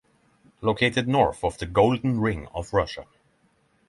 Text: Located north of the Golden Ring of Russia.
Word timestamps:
Located 0.61 1.07
north 1.07 1.43
of 1.43 1.59
the 1.59 1.67
Golden 1.67 2.19
Ring 2.19 2.47
of 2.55 2.73
Russia. 2.73 3.05